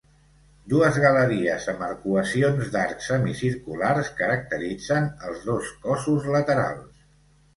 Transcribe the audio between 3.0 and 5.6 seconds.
semicirculars caracteritzen els